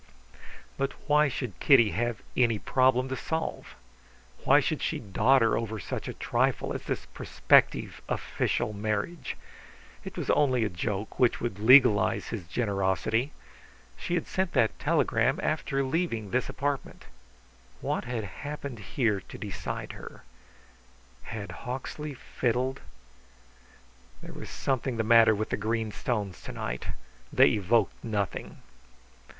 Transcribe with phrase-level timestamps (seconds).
[0.77, 3.75] But why should Kitty have any problem to solve?
[4.45, 9.37] Why should she dodder over such a trifle as this prospective official marriage?
[10.03, 13.31] It was only a joke which would legalize his generosity.
[13.95, 17.05] She had sent that telegram after leaving this apartment.
[17.79, 20.23] What had happened here to decide her?
[21.25, 22.79] Had Hawksley fiddled?
[24.23, 26.87] There was something the matter with the green stones to night;
[27.31, 28.63] they evoked nothing.